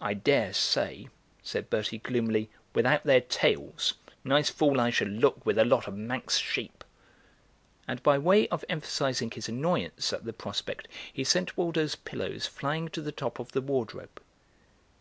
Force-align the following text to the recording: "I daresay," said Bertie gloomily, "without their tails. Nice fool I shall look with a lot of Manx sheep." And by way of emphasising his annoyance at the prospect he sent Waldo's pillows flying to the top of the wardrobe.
"I 0.00 0.14
daresay," 0.14 1.08
said 1.42 1.68
Bertie 1.68 1.98
gloomily, 1.98 2.48
"without 2.76 3.02
their 3.02 3.20
tails. 3.20 3.94
Nice 4.22 4.48
fool 4.48 4.80
I 4.80 4.90
shall 4.90 5.08
look 5.08 5.44
with 5.44 5.58
a 5.58 5.64
lot 5.64 5.88
of 5.88 5.96
Manx 5.96 6.38
sheep." 6.38 6.84
And 7.88 8.00
by 8.04 8.16
way 8.18 8.46
of 8.50 8.64
emphasising 8.68 9.32
his 9.32 9.48
annoyance 9.48 10.12
at 10.12 10.24
the 10.26 10.32
prospect 10.32 10.86
he 11.12 11.24
sent 11.24 11.56
Waldo's 11.56 11.96
pillows 11.96 12.46
flying 12.46 12.86
to 12.90 13.02
the 13.02 13.10
top 13.10 13.40
of 13.40 13.50
the 13.50 13.60
wardrobe. 13.60 14.20